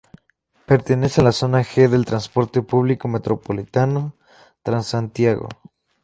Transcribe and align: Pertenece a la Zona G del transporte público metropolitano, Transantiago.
Pertenece 0.65 1.21
a 1.21 1.23
la 1.23 1.31
Zona 1.31 1.59
G 1.63 1.87
del 1.87 2.05
transporte 2.05 2.63
público 2.63 3.07
metropolitano, 3.07 4.15
Transantiago. 4.63 5.47